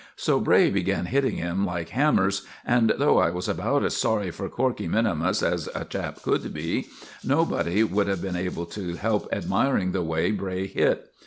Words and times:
So 0.15 0.39
Bray 0.39 0.71
began 0.71 1.05
hitting 1.05 1.35
him 1.35 1.63
like 1.63 1.89
hammers, 1.89 2.41
and 2.65 2.91
though 2.97 3.19
I 3.19 3.29
was 3.29 3.47
about 3.47 3.83
as 3.83 3.95
sorry 3.95 4.31
for 4.31 4.49
Corkey 4.49 4.87
minimus 4.87 5.43
as 5.43 5.69
a 5.75 5.85
chap 5.85 6.23
could 6.23 6.51
be, 6.51 6.87
nobody 7.23 7.83
would 7.83 8.07
have 8.07 8.19
been 8.19 8.35
able 8.35 8.65
to 8.65 8.95
help 8.95 9.29
admiring 9.31 9.91
the 9.91 10.01
way 10.01 10.31
Bray 10.31 10.65
hit. 10.65 11.11